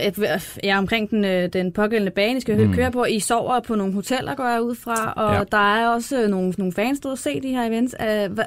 [0.64, 2.74] ja, omkring den, øh, den pågældende bane, I skal mm.
[2.74, 3.04] køre på.
[3.04, 5.44] I sover på nogle hoteller, går jeg ud fra, og ja.
[5.52, 7.94] der er også nogle, nogle fans, der se de her events.
[8.30, 8.44] Hvad,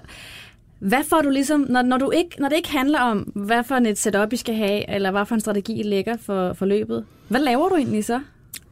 [0.79, 3.75] hvad får du ligesom, når, når, du ikke, når det ikke handler om, hvad for
[3.75, 7.05] et setup I skal have, eller hvad for en strategi I lægger for, for løbet,
[7.27, 8.19] hvad laver du egentlig så?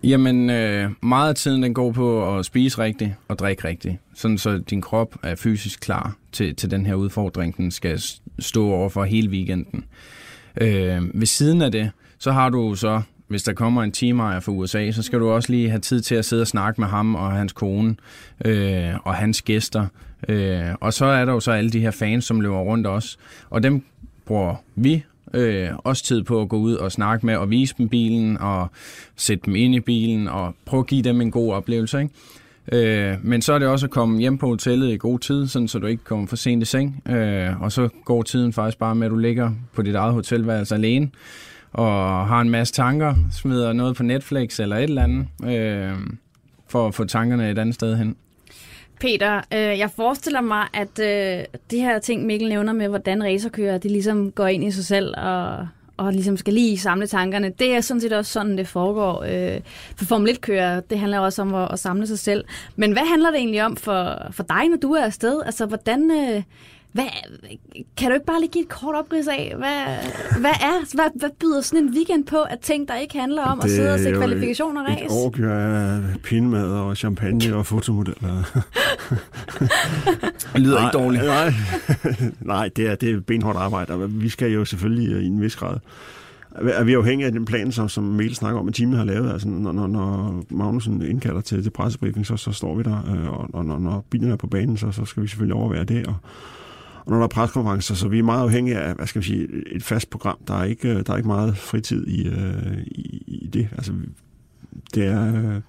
[0.03, 4.37] Jamen, øh, meget af tiden den går på at spise rigtigt og drikke rigtigt, sådan
[4.37, 8.01] så din krop er fysisk klar til, til den her udfordring, den skal
[8.39, 9.85] stå over for hele weekenden.
[10.61, 14.51] Øh, ved siden af det, så har du så, hvis der kommer en teamejer fra
[14.51, 17.15] USA, så skal du også lige have tid til at sidde og snakke med ham
[17.15, 17.95] og hans kone
[18.45, 19.87] øh, og hans gæster.
[20.29, 23.17] Øh, og så er der jo så alle de her fans, som løber rundt os,
[23.49, 23.83] og dem
[24.25, 27.89] bruger vi øh, også tid på at gå ud og snakke med og vise dem
[27.89, 28.67] bilen og
[29.15, 32.01] sætte dem ind i bilen og prøve at give dem en god oplevelse.
[32.01, 32.13] Ikke?
[32.71, 35.67] Øh, men så er det også at komme hjem på hotellet i god tid, sådan
[35.67, 37.09] så du ikke kommer for sent i seng.
[37.09, 40.75] Øh, og så går tiden faktisk bare med, at du ligger på dit eget hotelværelse
[40.75, 41.09] alene
[41.73, 45.93] og har en masse tanker, smider noget på Netflix eller et eller andet, øh,
[46.67, 48.15] for at få tankerne et andet sted hen.
[49.05, 53.77] Peter, øh, jeg forestiller mig, at øh, det her ting, Mikkel nævner med, hvordan racerkører,
[53.77, 57.49] de ligesom går ind i sig selv og, og ligesom skal lige samle tankerne.
[57.59, 59.23] Det er sådan set også sådan, det foregår.
[59.23, 59.59] Øh,
[59.97, 62.45] for Formel 1-kører, det handler også om at, at samle sig selv.
[62.75, 65.41] Men hvad handler det egentlig om for, for dig, når du er afsted?
[65.45, 66.11] Altså, hvordan...
[66.11, 66.43] Øh,
[66.95, 67.05] hvad,
[67.97, 69.79] kan du ikke bare lige give et kort oprids af, hvad,
[70.39, 73.59] hvad, er, hvad, hvad byder sådan en weekend på, at ting, der ikke handler om
[73.59, 75.03] det at sidde og se kvalifikationer og race?
[75.03, 78.43] Det overgiver af pinmad og champagne og fotomodeller.
[80.53, 81.23] det lyder nej, ikke dårligt.
[81.23, 81.53] Nej,
[82.55, 85.55] nej det, er, det er benhårdt arbejde, og vi skal jo selvfølgelig i en vis
[85.55, 85.77] grad
[86.51, 89.31] er vi afhængige af den plan, som, som Mel snakker om, at teamet har lavet.
[89.31, 93.39] Altså, når, når, når Magnussen indkalder til, til pressebriefing, så, så står vi der, øh,
[93.39, 96.07] og, og når, når bilen er på banen, så, så skal vi selvfølgelig overvære det,
[96.07, 96.15] og,
[97.05, 99.47] og når der er preskonferencer, så vi er meget afhængige af, hvad skal man sige,
[99.71, 100.37] et fast program.
[100.47, 103.69] Der er ikke, der er ikke meget fritid i, øh, i, i det.
[103.71, 103.93] Altså,
[104.93, 105.61] det er...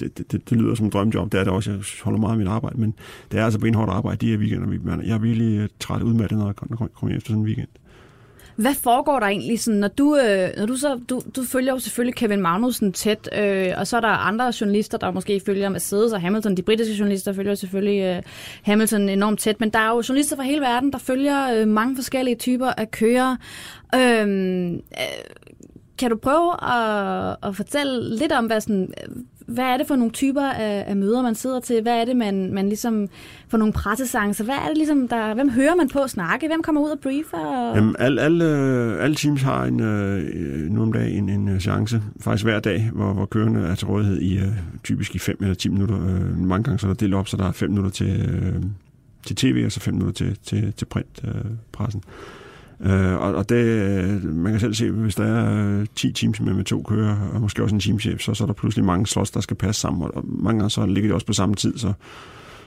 [0.00, 1.70] Det, det, det, det lyder som en drømjob, det er det også.
[1.70, 2.94] Jeg holder meget af mit arbejde, men
[3.32, 5.02] det er altså benhårdt arbejde de her weekender.
[5.02, 7.68] Jeg er virkelig øh, træt udmattet, når jeg kommer hjem efter sådan en weekend.
[8.56, 11.78] Hvad foregår der egentlig, sådan, når du, øh, når du så, du, du følger jo
[11.78, 16.12] selvfølgelig Kevin Magnussen tæt, øh, og så er der andre journalister, der måske følger Mercedes
[16.12, 16.56] og Hamilton.
[16.56, 18.22] De britiske journalister følger selvfølgelig øh,
[18.62, 21.96] Hamilton enormt tæt, men der er jo journalister fra hele verden, der følger øh, mange
[21.96, 23.36] forskellige typer af kører.
[23.94, 24.78] Øh, øh,
[25.98, 28.94] kan du prøve at, at fortælle lidt om, hvad, sådan,
[29.46, 31.82] hvad er det for nogle typer af, af møder, man sidder til?
[31.82, 33.08] Hvad er det, man, man ligesom
[33.48, 34.44] får nogle pressesancer?
[34.44, 36.46] Hvad er det ligesom, der, hvem hører man på at snakke?
[36.46, 37.72] Hvem kommer ud og briefer?
[37.74, 41.60] Jamen, alle, alle, øh, alle teams har en, øh, nu om dagen en, en øh,
[41.60, 44.52] chance, faktisk hver dag, hvor, hvor kørende er til rådighed i øh,
[44.84, 45.96] typisk i 5 eller 10 minutter.
[45.96, 48.62] Øh, mange gange så er der delt op, så der er 5 minutter til, øh,
[49.26, 51.50] til tv, og så 5 minutter til, til, til printpressen.
[51.50, 52.02] Øh, pressen.
[52.84, 56.40] Øh, og, og det, øh, man kan selv se, hvis der er øh, 10 teams
[56.40, 59.06] med, med to kører, og måske også en teamchef, så, så er der pludselig mange
[59.06, 61.78] slots, der skal passe sammen, og mange gange så ligger de også på samme tid,
[61.78, 61.92] så,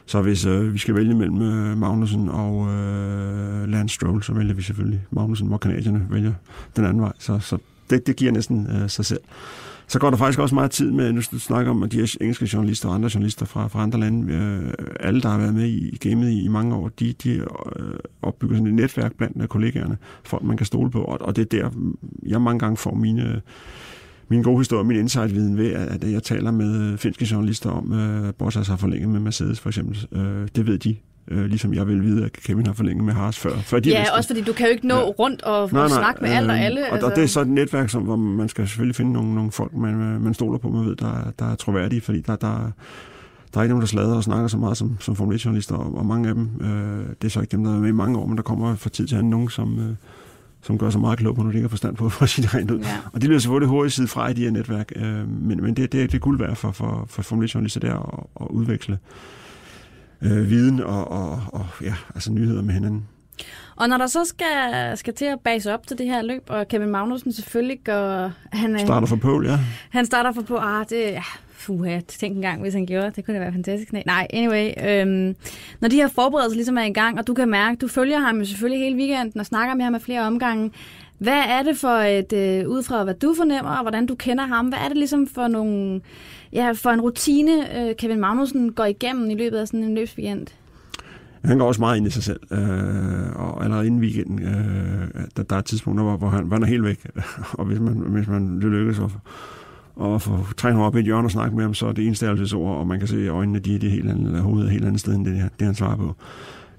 [0.05, 4.53] så hvis øh, vi skal vælge mellem øh, Magnussen og øh, Lance Stroll, så vælger
[4.53, 6.33] vi selvfølgelig Magnussen, hvor kanadierne vælger
[6.75, 7.57] den anden vej, så, så
[7.89, 9.21] det, det giver næsten øh, sig selv
[9.87, 12.49] så går der faktisk også meget tid med, nu snakker om, at de her engelske
[12.53, 15.97] journalister og andre journalister fra, fra andre lande, øh, alle, der har været med i
[15.97, 17.45] gamet i, i mange år, de, de øh,
[18.21, 21.41] opbygger sådan et netværk blandt øh, kollegaerne, folk man kan stole på, og, og det
[21.41, 23.41] er der, mm, jeg mange gange får mine
[24.27, 28.35] min gode historie, min insight-viden ved, at jeg taler med øh, finske journalister om, at
[28.35, 30.07] Bottas har forlænget med Mercedes for eksempel.
[30.55, 30.95] Det ved de
[31.27, 33.57] øh, ligesom jeg vil vide, at Kevin har forlænget med Haas før.
[33.57, 34.13] før de ja, vidste.
[34.13, 35.01] også fordi du kan jo ikke nå ja.
[35.01, 36.81] rundt og, nej, og snakke nej, med alt og alle.
[36.81, 37.07] Og, altså.
[37.07, 39.73] og det er så et netværk, som, hvor man skal selvfølgelig finde nogle, nogle folk,
[39.73, 42.71] man, man stoler på, man ved, der, der er troværdige, fordi der, der,
[43.53, 45.97] der er ikke nogen, der slader og snakker så meget som, som Formel 1-journalister, og,
[45.97, 48.17] og mange af dem, øh, det er så ikke dem, der er med i mange
[48.19, 49.95] år, men der kommer fra tid til anden nogen, som, øh,
[50.61, 52.71] som gør sig meget klog på, når de ikke har forstand på, for det rent
[52.71, 52.79] ud.
[52.79, 52.97] Ja.
[53.13, 55.91] Og de bliver selvfølgelig hurtigt side fra i de her netværk, øh, men, men det,
[55.91, 58.99] det, det er guld værd for, for, for Formel 1-journalister der at, at udveksle øh,
[60.21, 63.07] viden og, og, og ja, altså nyheder med hinanden.
[63.75, 66.67] Og når der så skal, skal til at base op til det her løb, og
[66.67, 68.31] Kevin Magnussen selvfølgelig går...
[68.51, 69.59] Han, starter for pole, ja.
[69.89, 70.61] Han starter for pole.
[70.61, 73.11] Ah, det, ja, fuha, tænk en gang, hvis han gjorde.
[73.15, 73.93] Det kunne da være fantastisk.
[74.05, 74.71] Nej, anyway.
[74.89, 75.35] Øhm,
[75.79, 78.37] når de her forberedelser ligesom er i gang, og du kan mærke, du følger ham
[78.37, 80.71] jo selvfølgelig hele weekenden og snakker med ham med flere omgange.
[81.17, 84.45] Hvad er det for et, øh, ud fra hvad du fornemmer, og hvordan du kender
[84.45, 86.01] ham, hvad er det ligesom for nogle
[86.53, 90.47] ja, for en rutine, øh, Kevin Magnussen går igennem i løbet af sådan en løbsweekend?
[91.47, 95.43] han går også meget ind i sig selv, øh, og allerede inden weekenden, øh, der,
[95.43, 97.07] der er tidspunkter, hvor, hvor, han, hvor han er helt væk,
[97.59, 99.11] og hvis man, hvis man lykkes at,
[100.05, 102.55] at få træne op i et hjørne og snakke med ham, så er det eneste
[102.55, 104.71] ord, og man kan se øjnene, de er det helt andet, eller hovedet er et
[104.71, 106.15] helt andet sted, end det, det han svarer på.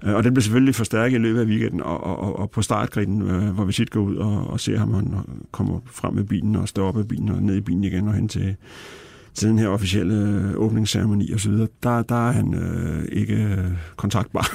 [0.03, 3.21] Øh, og den blev selvfølgelig forstærket i løbet af weekenden, og, og, og på startgriden,
[3.21, 5.15] øh, hvor vi sit går ud og, og ser ham, han
[5.51, 8.13] kommer frem med bilen og står op af bilen og ned i bilen igen og
[8.13, 8.55] hen til,
[9.37, 13.33] til den her officielle øh, åbningsceremoni og så videre, der, der er han øh, ikke
[13.33, 14.51] øh, kontaktbar.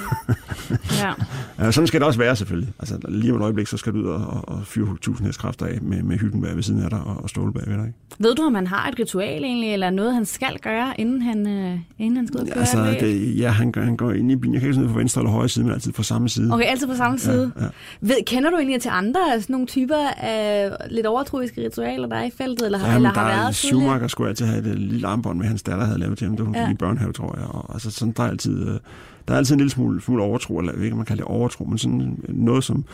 [1.03, 1.13] ja.
[1.59, 1.71] ja.
[1.71, 2.73] Sådan skal det også være selvfølgelig.
[2.79, 5.81] Altså, lige om et øjeblik, så skal du ud og, og fyre tusind kræfter af
[5.81, 7.85] med, med Hyggenberg ved siden af dig og, og Ståle bagved dig.
[7.87, 7.99] Ikke?
[8.19, 11.47] Ved du, om han har et ritual egentlig, eller noget, han skal gøre, inden han,
[11.47, 14.53] øh, inden han skal ud og altså, det, Ja, han, han går ind i bilen.
[14.53, 16.53] Jeg kan ikke sådan på venstre eller højre side, men altid på samme side.
[16.53, 17.51] Okay, altid på samme side.
[17.55, 17.69] Ja, ja.
[18.01, 22.23] Ved, kender du egentlig til andre altså nogle typer af lidt overtroiske ritualer, der er
[22.23, 25.47] i feltet, eller, Jamen, eller har været Schumacher skulle altid have det lille armbånd med
[25.47, 26.71] hans datter havde lavet til ham, da hun ja.
[26.71, 27.47] i børnehave, tror jeg.
[27.47, 28.79] Og, altså, sådan, der, er altid, øh,
[29.27, 31.23] der er altid en lille smule, smule overtro, eller jeg ved ikke, om man kalder
[31.23, 32.85] det overtro, men sådan noget, som,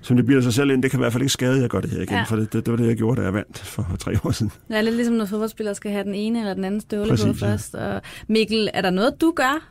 [0.00, 1.70] som det bliver sig selv ind, det kan i hvert fald ikke skade, at jeg
[1.70, 2.22] gør det her igen, ja.
[2.22, 4.52] for det, det, det, var det, jeg gjorde, da jeg vandt for tre år siden.
[4.68, 7.26] Det er lidt ligesom, når fodboldspillere skal have den ene eller den anden støvle Præcis,
[7.26, 7.74] på først.
[7.74, 7.94] Ja.
[7.94, 9.68] Og Mikkel, er der noget, du gør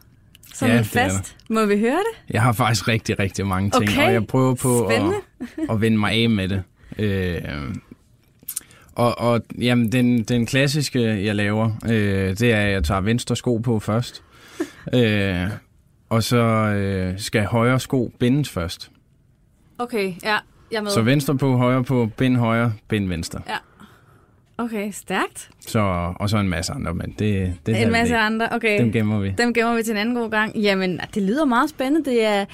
[0.54, 1.38] som ja, en fast?
[1.50, 2.34] Må vi høre det?
[2.34, 4.08] Jeg har faktisk rigtig, rigtig mange ting, okay.
[4.08, 5.04] og jeg prøver på at,
[5.70, 6.64] at vende mig af med det.
[7.00, 7.42] Øh,
[8.96, 13.36] og, og jamen, den, den klassiske, jeg laver, øh, det er, at jeg tager venstre
[13.36, 14.24] sko på først.
[14.96, 15.50] øh,
[16.10, 18.92] og så øh, skal højre sko bindes først.
[19.78, 20.38] Okay, ja,
[20.72, 20.92] jeg med.
[20.92, 23.42] Så venstre på, højre på, bind højre, bind venstre.
[23.48, 23.58] Ja.
[24.58, 25.50] Okay, stærkt.
[25.60, 25.80] Så,
[26.16, 28.80] og så en masse andre, men det, det En masse andre, okay.
[28.80, 29.34] Dem gemmer vi.
[29.38, 30.58] Dem gemmer vi til en anden god gang.
[30.58, 32.10] Jamen, det lyder meget spændende.
[32.10, 32.46] Det, er,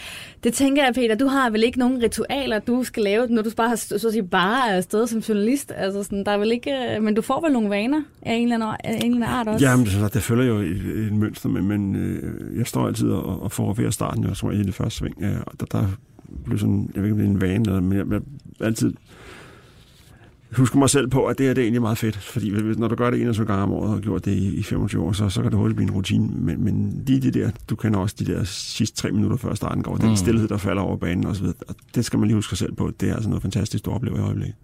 [0.43, 3.49] det tænker jeg, Peter, du har vel ikke nogen ritualer, du skal lave, når du
[3.57, 5.71] bare har så at sige, bare er afsted som journalist.
[5.75, 8.51] Altså, sådan, der er vel ikke, øh, men du får vel nogle vaner af en
[8.51, 9.65] eller anden, en eller anden art også?
[9.65, 13.43] Jamen, det, det følger jo et, et mønster, men, men øh, jeg står altid og,
[13.43, 15.21] og får ved at starten, jeg tror, i det første sving.
[15.21, 15.87] Ja, og der, der
[16.45, 18.21] blev sådan, jeg ved ikke, om det er en vane, eller, men jeg, jeg
[18.67, 18.93] altid
[20.57, 22.95] husker mig selv på, at det her det er egentlig meget fedt, fordi når du
[22.95, 25.41] gør det 21 gange om året og har gjort det i, 25 år, så, så
[25.41, 26.29] kan det hurtigt blive en rutine.
[26.33, 29.83] Men, men lige det der, du kender også de der sidste tre minutter før starten
[29.83, 30.01] går, mm.
[30.01, 32.73] den stillhed, der falder over banen osv., og det skal man lige huske sig selv
[32.73, 32.91] på.
[32.99, 34.55] Det er altså noget fantastisk, du oplever i øjeblikket.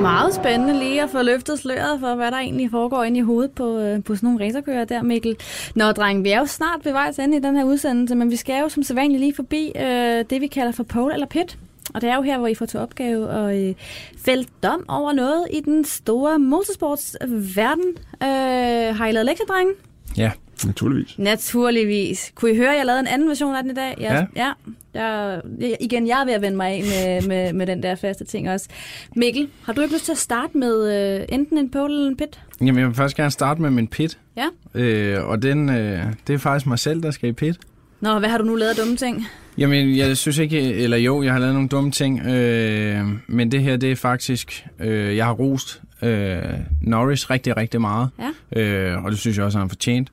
[0.00, 3.50] Meget spændende lige at få løftet sløret for, hvad der egentlig foregår ind i hovedet
[3.50, 5.36] på, øh, på sådan nogle racerkører der, Mikkel.
[5.74, 8.36] Nå, dreng, vi er jo snart ved vejs ende i den her udsendelse, men vi
[8.36, 11.58] skal jo som sædvanligt lige forbi øh, det, vi kalder for pole eller pit.
[11.94, 13.74] Og det er jo her, hvor I får til opgave at øh,
[14.18, 17.88] fælde dom over noget i den store motorsportsverden.
[18.22, 19.72] Øh, har I lavet lektier, drenge?
[20.16, 20.30] Ja.
[20.66, 21.18] Naturligvis.
[21.18, 22.32] Naturligvis.
[22.34, 23.94] Kunne I høre, at jeg lavede en anden version af den i dag?
[24.00, 24.44] Jeg, ja.
[24.44, 24.52] ja.
[24.94, 25.40] Jeg,
[25.80, 28.50] igen, jeg er ved at vende mig af med, med, med den der faste ting
[28.50, 28.68] også.
[29.16, 32.16] Mikkel, har du ikke lyst til at starte med øh, enten en pole eller en
[32.16, 32.40] pit?
[32.60, 34.18] Jamen, jeg vil først gerne starte med min pit.
[34.36, 34.46] Ja.
[34.74, 37.58] Øh, og den, øh, det er faktisk mig selv, der skal i pit.
[38.00, 39.26] Nå, hvad har du nu lavet dumme ting?
[39.58, 43.62] Jamen, jeg synes ikke, eller jo, jeg har lavet nogle dumme ting, øh, men det
[43.62, 46.42] her, det er faktisk, øh, jeg har rost øh,
[46.82, 48.08] Norris rigtig, rigtig meget,
[48.54, 48.60] ja.
[48.60, 50.10] øh, og det synes jeg også, han har fortjent.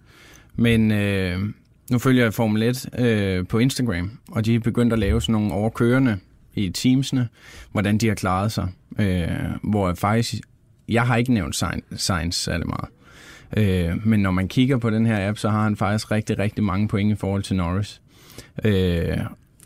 [0.57, 1.39] Men øh,
[1.91, 5.33] nu følger jeg Formel 1 øh, på Instagram, og de er begyndt at lave sådan
[5.33, 6.17] nogle overkørende
[6.53, 7.27] i teamsene,
[7.71, 8.67] hvordan de har klaret sig.
[8.99, 9.27] Øh,
[9.63, 10.43] hvor jeg faktisk,
[10.89, 11.55] jeg har ikke nævnt
[11.95, 12.89] Science særlig meget.
[13.57, 16.63] Øh, men når man kigger på den her app, så har han faktisk rigtig, rigtig
[16.63, 18.01] mange point i forhold til Norris.
[18.63, 19.17] Øh,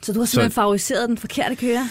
[0.01, 1.86] så du har simpelthen så, favoriseret den forkerte kører?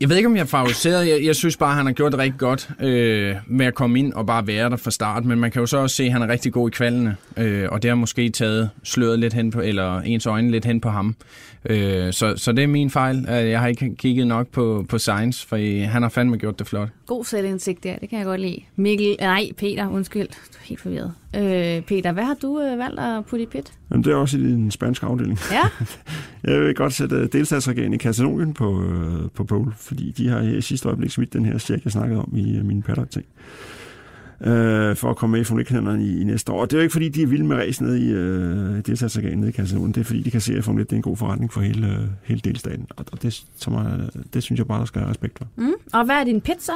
[0.00, 1.08] Jeg ved ikke, om jeg er favoriseret.
[1.08, 3.98] Jeg, jeg synes bare, at han har gjort det rigtig godt øh, med at komme
[3.98, 5.24] ind og bare være der fra start.
[5.24, 7.16] Men man kan jo så også se, at han er rigtig god i kvalene.
[7.36, 10.80] Øh, og det har måske taget sløret lidt hen på, eller ens øjne lidt hen
[10.80, 11.16] på ham.
[11.64, 13.26] Øh, så, så det er min fejl.
[13.28, 16.88] Jeg har ikke kigget nok på, på Science, for han har fandme gjort det flot.
[17.06, 18.60] God selvindsigt der, det kan jeg godt lide.
[18.76, 21.12] Mikkel, nej, Peter, undskyld, du er helt forvirret.
[21.36, 23.72] Øh, Peter, hvad har du øh, valgt at putte i pit?
[23.90, 25.38] Jamen, det er også i den spanske afdeling.
[25.52, 25.62] Ja?
[26.52, 30.40] jeg vil godt sætte øh, delstatsregeringen i Katalonien på, øh, på pole, fordi de har
[30.40, 33.26] i sidste øjeblik smidt den her check, jeg snakkede om i øh, min paddock-ting
[34.46, 36.60] øh, for at komme med i Formel 1 i, i næste år.
[36.60, 39.38] Og det er jo ikke, fordi de er vilde med race nede i øh, delstatsorganet
[39.38, 39.92] nede i Katalonien.
[39.92, 41.60] Det er, fordi de kan se, at Formel 1 det er en god forretning for
[41.60, 42.86] hele, øh, hele delstaten.
[42.96, 43.86] Og, og det, som er,
[44.34, 45.46] det synes jeg bare, der skal have respekt for.
[45.56, 45.72] Mm.
[45.92, 46.72] Og hvad er din pizza?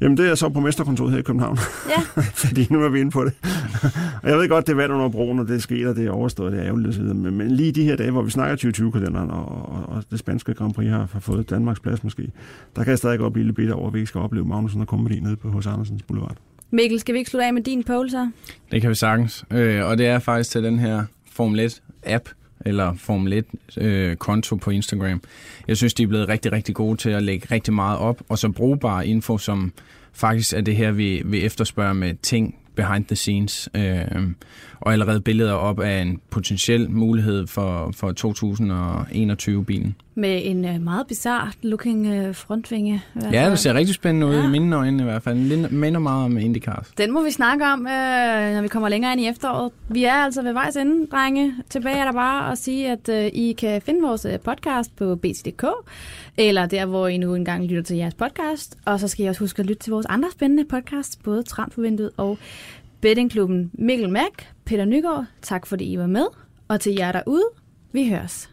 [0.00, 1.58] Jamen, det er så på mesterkontoret her i København.
[1.88, 2.22] Ja.
[2.44, 3.32] fordi nu er vi inde på det.
[4.22, 6.10] og jeg ved godt, det er vand under broen, og det sker, og det er
[6.10, 7.02] overstået, det er ærgerligt osv.
[7.02, 10.54] Men, men lige de her dage, hvor vi snakker 2020-kalenderen, og, og, og, det spanske
[10.54, 12.30] Grand Prix har, har fået Danmarks plads måske,
[12.76, 14.80] der kan jeg stadig godt blive lidt bitter over, at vi ikke skal opleve Magnussen
[14.80, 16.36] og Company nede på hos Andersens Boulevard.
[16.74, 18.30] Mikkel, skal vi ikke slutte af med din poll så?
[18.70, 19.44] Det kan vi sagtens.
[19.50, 22.32] Øh, og det er faktisk til den her Formel 1-app,
[22.66, 23.44] eller Formel
[23.78, 25.22] 1-konto øh, på Instagram.
[25.68, 28.38] Jeg synes, de er blevet rigtig, rigtig gode til at lægge rigtig meget op, og
[28.38, 29.72] så brugbare info, som
[30.12, 34.00] faktisk er det her, vi, vi efterspørger med ting behind the scenes, øh,
[34.84, 39.96] og allerede billeder op af en potentiel mulighed for, for 2021-bilen.
[40.14, 43.02] Med en uh, meget bizarre looking uh, frontvinge.
[43.32, 44.46] Ja, det ser rigtig spændende ud, ja.
[44.46, 45.50] i mine øjne i hvert fald.
[45.50, 46.92] Det minder meget om IndyCars.
[46.98, 49.72] Den må vi snakke om, uh, når vi kommer længere ind i efteråret.
[49.88, 51.54] Vi er altså ved vejs ende, drenge.
[51.70, 55.64] Tilbage er der bare at sige, at I kan finde vores podcast på BT.dk,
[56.36, 58.78] eller der, hvor I nu engang lytter til jeres podcast.
[58.84, 62.10] Og så skal I også huske at lytte til vores andre spændende podcast, både Transfervinduet
[62.16, 62.38] og
[63.00, 66.26] Bettingklubben Mikkel Mack, Peter Nygaard, tak fordi I var med.
[66.68, 67.48] Og til jer derude,
[67.92, 68.50] vi høres.